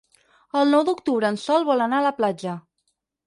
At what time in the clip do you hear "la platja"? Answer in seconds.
2.07-2.57